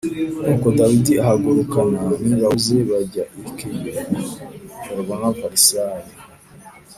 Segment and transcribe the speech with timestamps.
[0.43, 4.01] Nuko Dawidi ahagurukana n’ingabo ze bajya i Keyila
[4.93, 6.11] barwana n’Abafilisitiya